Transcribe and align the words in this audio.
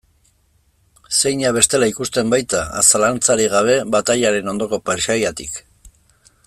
Zeina 1.19 1.51
bestela 1.57 1.89
ikusten 1.91 2.33
baita, 2.35 2.63
zalantzarik 2.81 3.53
gabe, 3.59 3.79
batailaren 3.97 4.53
ondoko 4.55 4.85
paisaiatik. 4.91 5.65